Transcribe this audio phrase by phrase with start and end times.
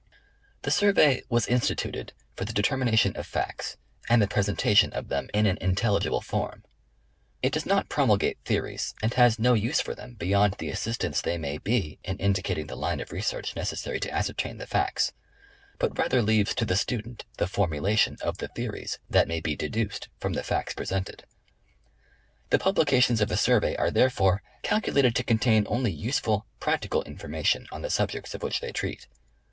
[0.63, 3.77] The Survey was instituted for the determination of facts,
[4.09, 6.63] and the presentation of them in an intelligible form.
[7.43, 11.21] It does not pro mulgate theories, and has no use for them beyond the assistance
[11.21, 15.13] they may be in indicating the line of reseai'ch necessary to ascer tain the facts;
[15.77, 20.09] but rather leaves to the student the formulation of the theories that may be deduced
[20.19, 21.25] from the facts presented.
[22.49, 27.67] The publications of the Survey are, therefore, calculated to con tain only useful, practical information,
[27.71, 29.05] on the subjects of which they treat.